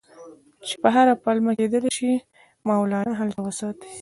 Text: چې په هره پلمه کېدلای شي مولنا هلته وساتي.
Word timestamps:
چې 0.67 0.75
په 0.81 0.87
هره 0.95 1.13
پلمه 1.23 1.51
کېدلای 1.59 1.91
شي 1.97 2.11
مولنا 2.67 3.11
هلته 3.19 3.39
وساتي. 3.43 3.89